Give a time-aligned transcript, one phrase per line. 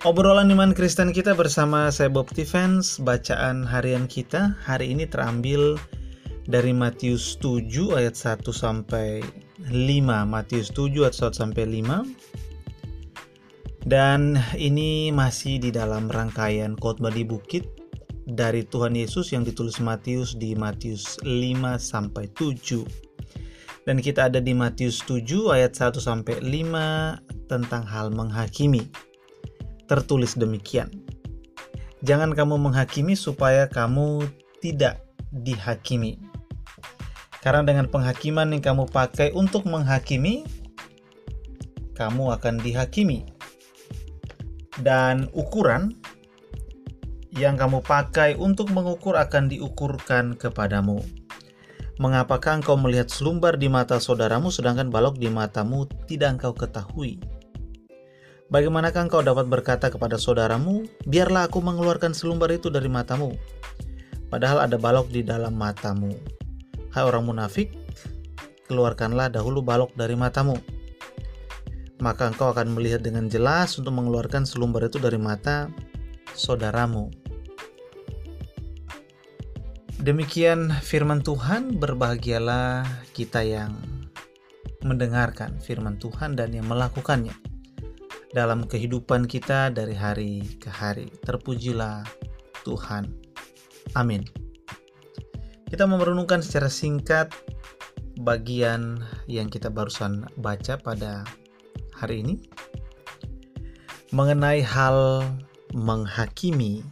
[0.00, 5.76] Obrolan iman Kristen kita bersama saya Bob Defense, bacaan harian kita hari ini terambil
[6.48, 9.20] dari Matius 7 ayat 1 sampai
[9.68, 9.76] 5.
[10.24, 12.08] Matius 7 ayat 1 sampai 5.
[13.84, 17.68] Dan ini masih di dalam rangkaian khotbah di bukit
[18.24, 23.84] dari Tuhan Yesus yang ditulis Matius di Matius 5 sampai 7.
[23.84, 29.09] Dan kita ada di Matius 7 ayat 1 sampai 5 tentang hal menghakimi
[29.90, 30.86] tertulis demikian.
[32.06, 34.22] Jangan kamu menghakimi supaya kamu
[34.62, 35.02] tidak
[35.34, 36.22] dihakimi.
[37.42, 40.46] Karena dengan penghakiman yang kamu pakai untuk menghakimi,
[41.98, 43.26] kamu akan dihakimi.
[44.78, 45.98] Dan ukuran
[47.34, 51.02] yang kamu pakai untuk mengukur akan diukurkan kepadamu.
[52.00, 57.20] Mengapakah engkau melihat selumbar di mata saudaramu sedangkan balok di matamu tidak engkau ketahui?
[58.50, 63.38] Bagaimanakah engkau dapat berkata kepada saudaramu, biarlah aku mengeluarkan selumbar itu dari matamu,
[64.26, 66.10] padahal ada balok di dalam matamu.
[66.90, 67.70] Hai orang munafik,
[68.66, 70.58] keluarkanlah dahulu balok dari matamu.
[72.02, 75.70] Maka engkau akan melihat dengan jelas untuk mengeluarkan selumbar itu dari mata
[76.34, 77.06] saudaramu.
[80.02, 82.82] Demikian firman Tuhan, berbahagialah
[83.14, 83.78] kita yang
[84.82, 87.49] mendengarkan firman Tuhan dan yang melakukannya
[88.30, 91.10] dalam kehidupan kita dari hari ke hari.
[91.26, 92.06] Terpujilah
[92.62, 93.10] Tuhan.
[93.98, 94.22] Amin.
[95.70, 97.30] Kita merenungkan secara singkat
[98.22, 101.24] bagian yang kita barusan baca pada
[101.94, 102.34] hari ini
[104.10, 105.22] mengenai hal
[105.74, 106.82] menghakimi.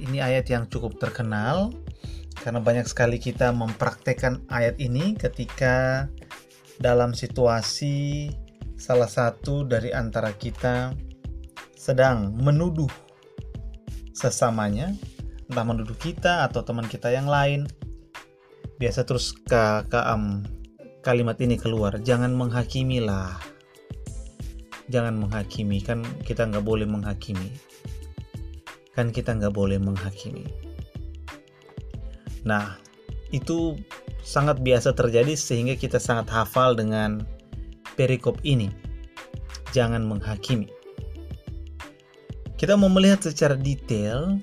[0.00, 1.76] Ini ayat yang cukup terkenal
[2.40, 6.08] karena banyak sekali kita mempraktekkan ayat ini ketika
[6.80, 8.32] dalam situasi
[8.80, 10.96] salah satu dari antara kita
[11.76, 12.88] sedang menuduh
[14.16, 14.96] sesamanya,
[15.52, 17.68] entah menuduh kita atau teman kita yang lain,
[18.80, 20.40] biasa terus ke, ke um,
[21.04, 23.36] kalimat ini keluar, jangan menghakimi lah.
[24.90, 27.52] Jangan menghakimi, kan kita nggak boleh menghakimi.
[28.96, 30.50] Kan kita nggak boleh menghakimi.
[32.42, 32.74] Nah,
[33.30, 33.78] itu
[34.26, 37.22] sangat biasa terjadi sehingga kita sangat hafal dengan
[38.00, 38.72] perikop ini.
[39.76, 40.72] Jangan menghakimi.
[42.56, 44.40] Kita mau melihat secara detail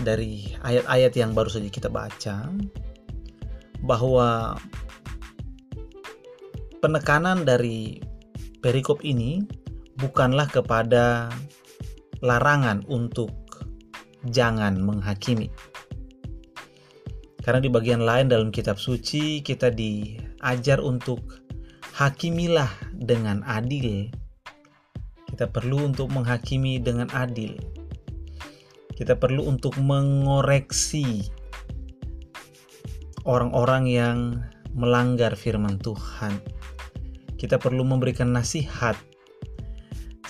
[0.00, 2.48] dari ayat-ayat yang baru saja kita baca
[3.84, 4.56] bahwa
[6.80, 8.00] penekanan dari
[8.64, 9.44] perikop ini
[10.00, 11.28] bukanlah kepada
[12.24, 13.32] larangan untuk
[14.32, 15.52] jangan menghakimi.
[17.44, 21.44] Karena di bagian lain dalam kitab suci kita diajar untuk
[21.92, 24.10] hakimilah dengan adil.
[25.30, 27.58] Kita perlu untuk menghakimi dengan adil.
[28.94, 31.26] Kita perlu untuk mengoreksi
[33.26, 34.18] orang-orang yang
[34.70, 36.38] melanggar firman Tuhan.
[37.34, 38.94] Kita perlu memberikan nasihat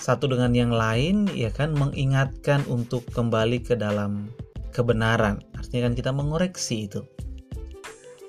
[0.01, 4.29] satu dengan yang lain ya kan mengingatkan untuk kembali ke dalam
[4.73, 5.41] kebenaran.
[5.57, 7.05] Artinya kan kita mengoreksi itu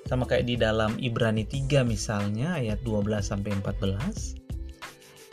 [0.07, 4.47] sama kayak di dalam Ibrani 3 misalnya ayat 12 sampai 14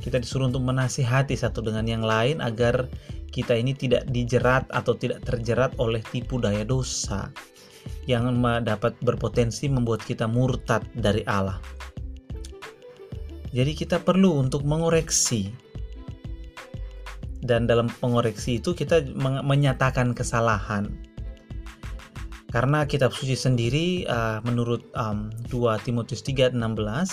[0.04, 2.90] kita disuruh untuk menasihati satu dengan yang lain agar
[3.32, 7.32] kita ini tidak dijerat atau tidak terjerat oleh tipu daya dosa
[8.04, 11.56] yang dapat berpotensi membuat kita murtad dari Allah.
[13.54, 15.48] Jadi kita perlu untuk mengoreksi.
[17.44, 19.04] Dan dalam pengoreksi itu kita
[19.44, 20.88] menyatakan kesalahan
[22.54, 26.54] karena kitab suci sendiri uh, menurut um, 2 Timotius 3:16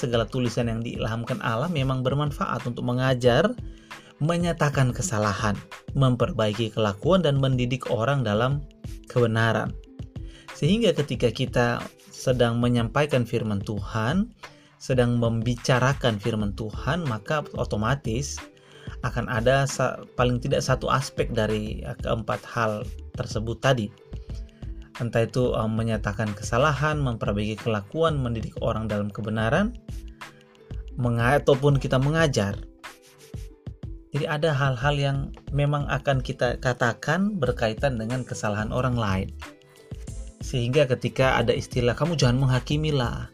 [0.06, 3.50] segala tulisan yang diilhamkan Allah memang bermanfaat untuk mengajar,
[4.22, 5.58] menyatakan kesalahan,
[5.98, 8.62] memperbaiki kelakuan dan mendidik orang dalam
[9.10, 9.74] kebenaran.
[10.54, 11.82] Sehingga ketika kita
[12.14, 14.30] sedang menyampaikan firman Tuhan,
[14.78, 18.38] sedang membicarakan firman Tuhan, maka otomatis
[19.02, 19.66] akan ada
[20.14, 22.86] paling tidak satu aspek dari keempat hal
[23.18, 23.90] tersebut tadi
[25.00, 29.78] entah itu um, menyatakan kesalahan, memperbaiki kelakuan, mendidik orang dalam kebenaran,
[31.00, 32.60] ataupun kita mengajar.
[34.12, 35.18] Jadi ada hal-hal yang
[35.56, 39.30] memang akan kita katakan berkaitan dengan kesalahan orang lain.
[40.44, 43.32] Sehingga ketika ada istilah kamu jangan menghakimilah,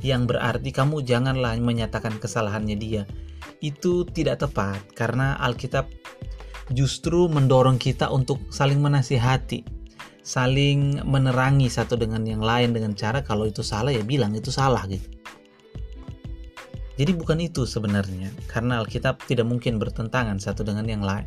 [0.00, 3.02] yang berarti kamu janganlah menyatakan kesalahannya dia.
[3.60, 5.92] Itu tidak tepat karena Alkitab
[6.72, 9.83] justru mendorong kita untuk saling menasihati
[10.24, 14.80] saling menerangi satu dengan yang lain dengan cara kalau itu salah ya bilang itu salah
[14.88, 15.04] gitu.
[16.94, 21.26] Jadi bukan itu sebenarnya, karena Alkitab tidak mungkin bertentangan satu dengan yang lain.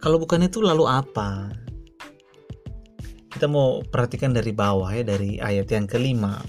[0.00, 1.52] Kalau bukan itu lalu apa?
[3.28, 6.40] Kita mau perhatikan dari bawah ya dari ayat yang kelima.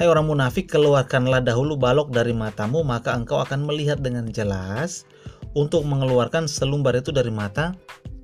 [0.00, 5.04] Hai orang munafik, keluarkanlah dahulu balok dari matamu, maka engkau akan melihat dengan jelas
[5.52, 7.76] untuk mengeluarkan selumbar itu dari mata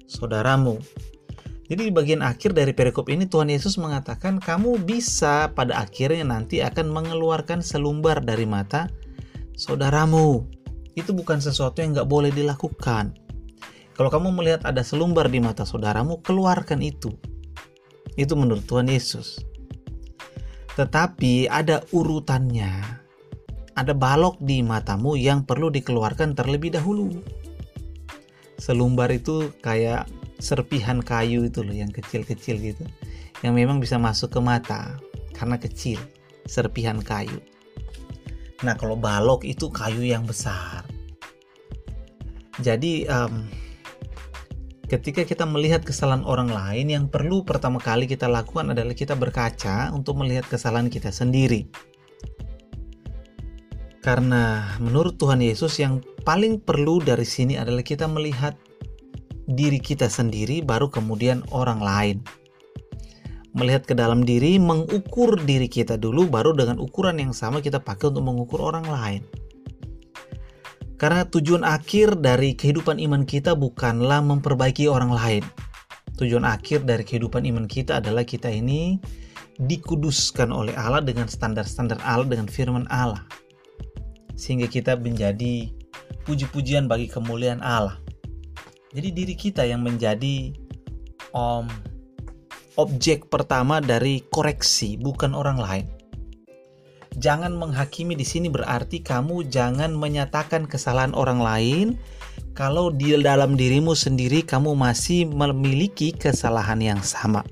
[0.08, 0.80] saudaramu.
[1.68, 6.64] Jadi di bagian akhir dari perikop ini Tuhan Yesus mengatakan kamu bisa pada akhirnya nanti
[6.64, 8.88] akan mengeluarkan selumbar dari mata
[9.52, 10.48] saudaramu.
[10.96, 13.12] Itu bukan sesuatu yang nggak boleh dilakukan.
[13.92, 17.12] Kalau kamu melihat ada selumbar di mata saudaramu, keluarkan itu.
[18.16, 19.44] Itu menurut Tuhan Yesus.
[20.72, 23.04] Tetapi ada urutannya.
[23.76, 27.12] Ada balok di matamu yang perlu dikeluarkan terlebih dahulu.
[28.58, 30.06] Selumbar itu kayak
[30.38, 32.84] serpihan kayu itu loh yang kecil-kecil gitu.
[33.42, 34.98] Yang memang bisa masuk ke mata
[35.34, 35.98] karena kecil
[36.48, 37.38] serpihan kayu.
[38.66, 40.82] Nah kalau balok itu kayu yang besar.
[42.58, 43.46] Jadi um,
[44.90, 49.94] ketika kita melihat kesalahan orang lain yang perlu pertama kali kita lakukan adalah kita berkaca
[49.94, 51.70] untuk melihat kesalahan kita sendiri.
[54.02, 58.56] Karena menurut Tuhan Yesus yang paling perlu dari sini adalah kita melihat
[59.48, 62.18] diri kita sendiri, baru kemudian orang lain.
[63.56, 68.12] Melihat ke dalam diri, mengukur diri kita dulu, baru dengan ukuran yang sama kita pakai
[68.12, 69.22] untuk mengukur orang lain.
[70.98, 75.42] Karena tujuan akhir dari kehidupan iman kita bukanlah memperbaiki orang lain.
[76.18, 78.98] Tujuan akhir dari kehidupan iman kita adalah kita ini
[79.62, 83.22] dikuduskan oleh Allah dengan standar-standar Allah, dengan firman Allah.
[84.34, 85.70] Sehingga kita menjadi
[86.26, 87.98] puji-pujian bagi kemuliaan Allah.
[88.88, 90.56] Jadi diri kita yang menjadi
[91.36, 91.68] um,
[92.80, 95.86] objek pertama dari koreksi, bukan orang lain.
[97.18, 101.86] Jangan menghakimi di sini berarti kamu jangan menyatakan kesalahan orang lain
[102.54, 107.42] kalau di dalam dirimu sendiri kamu masih memiliki kesalahan yang sama.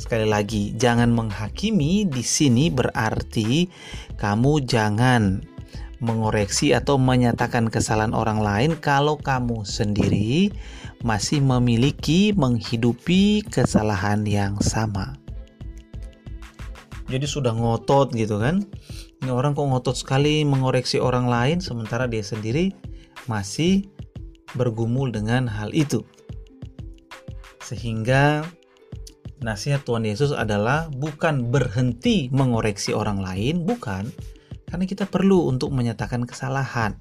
[0.00, 3.68] Sekali lagi, jangan menghakimi di sini berarti
[4.16, 5.44] kamu jangan
[6.00, 10.48] mengoreksi atau menyatakan kesalahan orang lain kalau kamu sendiri
[11.04, 15.16] masih memiliki menghidupi kesalahan yang sama.
[17.10, 18.64] Jadi sudah ngotot gitu kan.
[19.20, 22.72] Ini orang kok ngotot sekali mengoreksi orang lain sementara dia sendiri
[23.28, 23.84] masih
[24.56, 26.00] bergumul dengan hal itu.
[27.60, 28.46] Sehingga
[29.44, 34.08] nasihat Tuhan Yesus adalah bukan berhenti mengoreksi orang lain, bukan,
[34.70, 36.94] karena kita perlu untuk menyatakan kesalahan.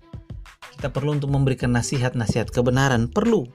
[0.73, 3.45] Kita perlu untuk memberikan nasihat-nasihat kebenaran, perlu.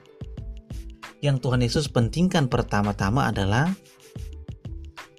[1.19, 3.75] Yang Tuhan Yesus pentingkan pertama-tama adalah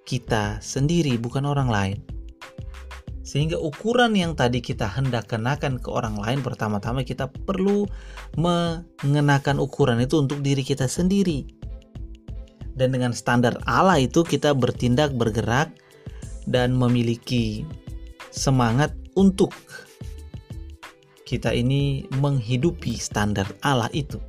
[0.08, 1.98] kita sendiri, bukan orang lain.
[3.26, 7.90] Sehingga ukuran yang tadi kita hendak kenakan ke orang lain pertama-tama kita perlu
[8.38, 11.42] mengenakan ukuran itu untuk diri kita sendiri.
[12.78, 15.74] Dan dengan standar Allah itu kita bertindak, bergerak,
[16.46, 17.66] dan memiliki
[18.36, 19.56] semangat untuk
[21.26, 24.20] kita ini menghidupi standar Allah itu.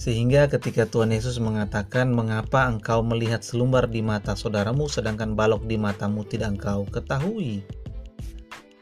[0.00, 5.76] Sehingga ketika Tuhan Yesus mengatakan, "Mengapa engkau melihat selumbar di mata saudaramu, sedangkan balok di
[5.76, 7.60] matamu tidak engkau ketahui?"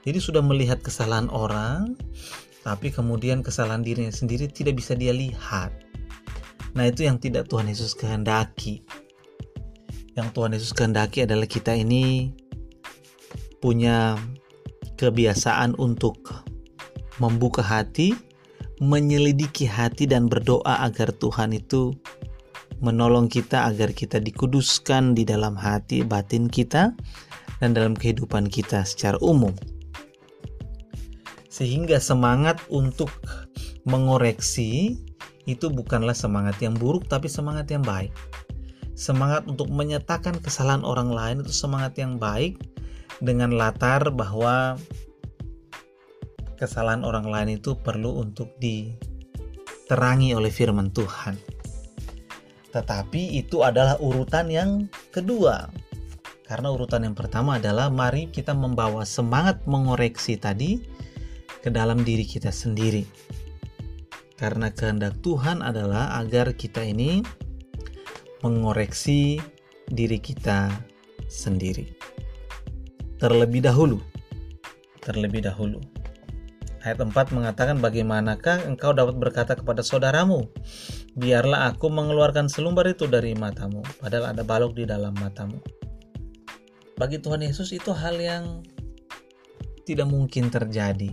[0.06, 1.98] Jadi, sudah melihat kesalahan orang,
[2.62, 5.74] tapi kemudian kesalahan dirinya sendiri tidak bisa dia lihat.
[6.78, 8.86] Nah, itu yang tidak Tuhan Yesus kehendaki.
[10.14, 12.30] Yang Tuhan Yesus kehendaki adalah kita ini
[13.58, 14.18] punya
[14.98, 16.18] kebiasaan untuk
[17.22, 18.14] membuka hati,
[18.78, 21.94] menyelidiki hati dan berdoa agar Tuhan itu
[22.78, 26.94] menolong kita agar kita dikuduskan di dalam hati batin kita
[27.58, 29.50] dan dalam kehidupan kita secara umum.
[31.50, 33.10] Sehingga semangat untuk
[33.82, 34.94] mengoreksi
[35.48, 38.14] itu bukanlah semangat yang buruk tapi semangat yang baik.
[38.94, 42.58] Semangat untuk menyatakan kesalahan orang lain itu semangat yang baik
[43.18, 44.78] dengan latar bahwa
[46.58, 51.38] kesalahan orang lain itu perlu untuk diterangi oleh firman Tuhan.
[52.74, 54.70] Tetapi itu adalah urutan yang
[55.10, 55.70] kedua.
[56.48, 60.80] Karena urutan yang pertama adalah mari kita membawa semangat mengoreksi tadi
[61.60, 63.04] ke dalam diri kita sendiri.
[64.38, 67.20] Karena kehendak Tuhan adalah agar kita ini
[68.40, 69.42] mengoreksi
[69.90, 70.70] diri kita
[71.26, 71.98] sendiri
[73.18, 73.98] terlebih dahulu.
[75.02, 75.82] Terlebih dahulu.
[76.86, 80.46] Ayat 4 mengatakan bagaimanakah engkau dapat berkata kepada saudaramu,
[81.18, 85.58] biarlah aku mengeluarkan selumbar itu dari matamu, padahal ada balok di dalam matamu.
[86.94, 88.62] Bagi Tuhan Yesus itu hal yang
[89.82, 91.10] tidak mungkin terjadi.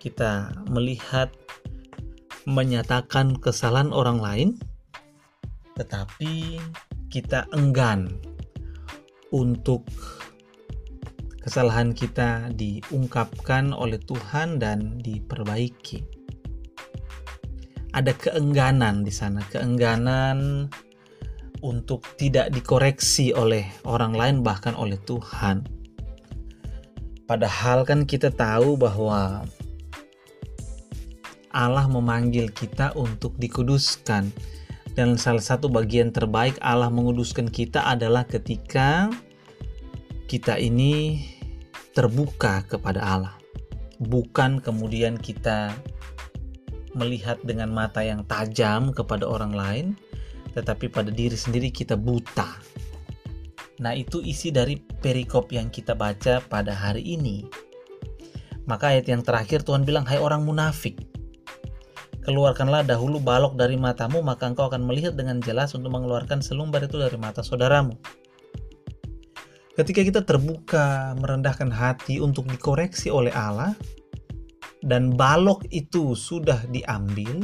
[0.00, 1.28] Kita melihat
[2.48, 4.48] menyatakan kesalahan orang lain,
[5.76, 6.58] tetapi
[7.12, 8.08] kita enggan
[9.28, 9.84] untuk
[11.42, 16.06] kesalahan kita diungkapkan oleh Tuhan dan diperbaiki.
[17.92, 20.70] Ada keengganan di sana, keengganan
[21.60, 25.66] untuk tidak dikoreksi oleh orang lain, bahkan oleh Tuhan.
[27.28, 29.44] Padahal, kan kita tahu bahwa
[31.52, 34.32] Allah memanggil kita untuk dikuduskan.
[34.92, 39.08] Dan salah satu bagian terbaik Allah menguduskan kita adalah ketika
[40.28, 41.24] kita ini
[41.92, 43.36] terbuka kepada Allah.
[44.02, 45.72] Bukan kemudian kita
[46.92, 49.86] melihat dengan mata yang tajam kepada orang lain,
[50.52, 52.48] tetapi pada diri sendiri kita buta.
[53.80, 57.48] Nah, itu isi dari perikop yang kita baca pada hari ini.
[58.68, 61.12] Maka ayat yang terakhir Tuhan bilang, "Hai orang munafik,
[62.22, 66.94] Keluarkanlah dahulu balok dari matamu, maka engkau akan melihat dengan jelas untuk mengeluarkan selumbar itu
[66.94, 67.98] dari mata saudaramu.
[69.72, 73.72] Ketika kita terbuka, merendahkan hati untuk dikoreksi oleh Allah,
[74.84, 77.40] dan balok itu sudah diambil,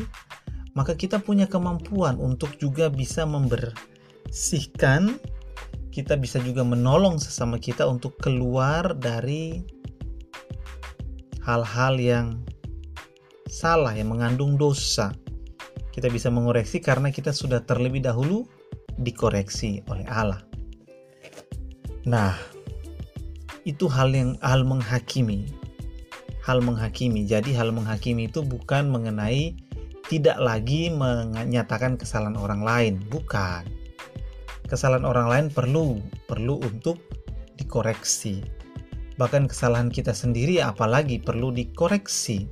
[0.76, 5.16] maka kita punya kemampuan untuk juga bisa membersihkan,
[5.88, 9.64] kita bisa juga menolong sesama kita untuk keluar dari
[11.48, 12.26] hal-hal yang
[13.48, 15.16] salah yang mengandung dosa.
[15.96, 18.44] Kita bisa mengoreksi karena kita sudah terlebih dahulu
[19.00, 20.47] dikoreksi oleh Allah.
[22.08, 22.32] Nah,
[23.68, 25.44] itu hal yang hal menghakimi.
[26.40, 27.28] Hal menghakimi.
[27.28, 29.52] Jadi hal menghakimi itu bukan mengenai
[30.08, 33.68] tidak lagi menyatakan kesalahan orang lain, bukan.
[34.64, 36.96] Kesalahan orang lain perlu perlu untuk
[37.60, 38.40] dikoreksi.
[39.20, 42.48] Bahkan kesalahan kita sendiri apalagi perlu dikoreksi.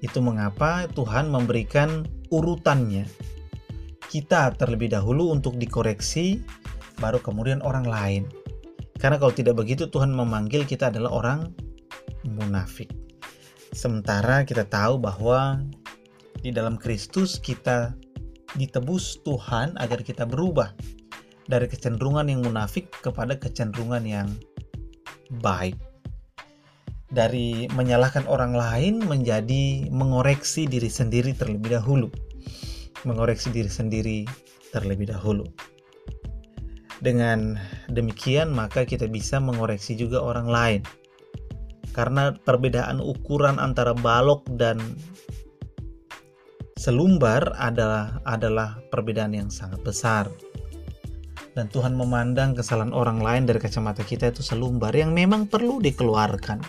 [0.00, 3.04] Itu mengapa Tuhan memberikan urutannya.
[4.08, 6.40] Kita terlebih dahulu untuk dikoreksi,
[6.96, 8.24] baru kemudian orang lain.
[8.96, 11.40] Karena kalau tidak begitu Tuhan memanggil kita adalah orang
[12.24, 12.90] munafik.
[13.76, 15.60] Sementara kita tahu bahwa
[16.40, 17.92] di dalam Kristus kita
[18.56, 20.72] ditebus Tuhan agar kita berubah
[21.46, 24.28] dari kecenderungan yang munafik kepada kecenderungan yang
[25.44, 25.76] baik
[27.10, 32.10] dari menyalahkan orang lain menjadi mengoreksi diri sendiri terlebih dahulu.
[33.06, 34.18] Mengoreksi diri sendiri
[34.74, 35.46] terlebih dahulu.
[36.96, 37.60] Dengan
[37.92, 40.80] demikian, maka kita bisa mengoreksi juga orang lain,
[41.92, 44.80] karena perbedaan ukuran antara balok dan
[46.80, 50.24] selumbar adalah adalah perbedaan yang sangat besar.
[51.56, 56.60] Dan Tuhan memandang kesalahan orang lain dari kacamata kita itu selumbar yang memang perlu dikeluarkan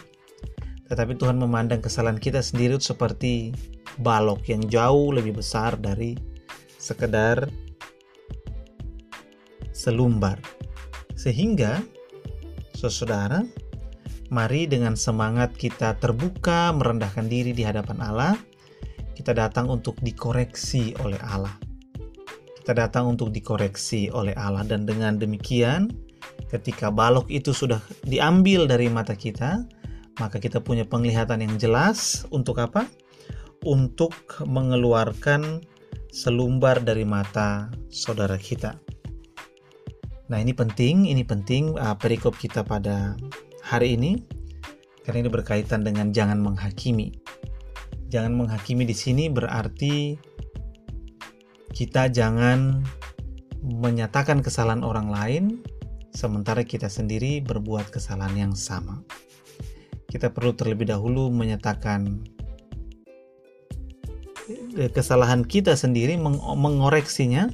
[0.87, 3.51] tetapi Tuhan memandang kesalahan kita sendiri seperti
[3.99, 6.15] balok yang jauh lebih besar dari
[6.79, 7.51] sekedar
[9.77, 10.41] selumbar.
[11.13, 11.85] Sehingga,
[12.73, 13.45] saudara,
[14.33, 18.33] mari dengan semangat kita terbuka merendahkan diri di hadapan Allah,
[19.13, 21.53] kita datang untuk dikoreksi oleh Allah.
[22.57, 25.87] Kita datang untuk dikoreksi oleh Allah dan dengan demikian
[26.51, 29.63] ketika balok itu sudah diambil dari mata kita,
[30.19, 32.89] maka kita punya penglihatan yang jelas untuk apa?
[33.63, 35.63] Untuk mengeluarkan
[36.11, 38.86] selumbar dari mata saudara kita.
[40.27, 43.15] Nah, ini penting, ini penting uh, perikop kita pada
[43.63, 44.19] hari ini
[45.07, 47.15] karena ini berkaitan dengan jangan menghakimi.
[48.11, 50.19] Jangan menghakimi di sini berarti
[51.71, 52.83] kita jangan
[53.63, 55.43] menyatakan kesalahan orang lain
[56.15, 59.03] sementara kita sendiri berbuat kesalahan yang sama
[60.07, 62.23] kita perlu terlebih dahulu menyatakan
[64.95, 66.15] kesalahan kita sendiri
[66.55, 67.51] mengoreksinya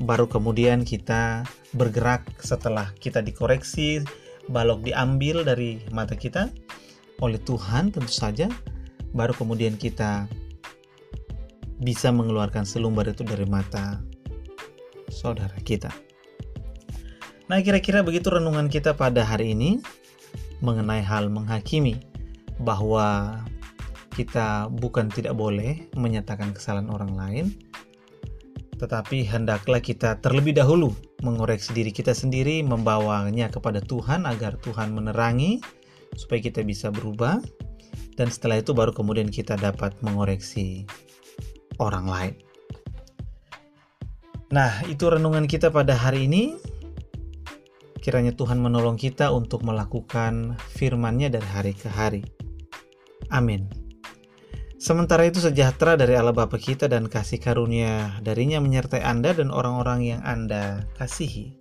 [0.00, 1.44] baru kemudian kita
[1.76, 4.00] bergerak setelah kita dikoreksi
[4.48, 6.48] balok diambil dari mata kita
[7.20, 8.48] oleh Tuhan tentu saja
[9.12, 10.24] baru kemudian kita
[11.80, 14.04] bisa mengeluarkan selumbar itu dari mata
[15.08, 15.88] saudara kita.
[17.50, 19.82] Nah, kira-kira begitu renungan kita pada hari ini
[20.62, 21.98] mengenai hal menghakimi
[22.62, 23.40] bahwa
[24.14, 27.46] kita bukan tidak boleh menyatakan kesalahan orang lain,
[28.80, 35.60] tetapi hendaklah kita terlebih dahulu mengoreksi diri kita sendiri, membawanya kepada Tuhan agar Tuhan menerangi
[36.16, 37.44] supaya kita bisa berubah,
[38.16, 40.88] dan setelah itu baru kemudian kita dapat mengoreksi
[41.76, 42.34] orang lain.
[44.50, 46.58] Nah, itu renungan kita pada hari ini.
[48.00, 52.24] Kiranya Tuhan menolong kita untuk melakukan firman-Nya dari hari ke hari.
[53.28, 53.79] Amin.
[54.80, 60.00] Sementara itu sejahtera dari Allah Bapa kita dan kasih karunia darinya menyertai Anda dan orang-orang
[60.08, 61.59] yang Anda kasihi.